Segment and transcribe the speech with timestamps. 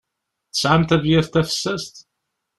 [0.51, 1.95] Tesɛam tabyirt tafessast?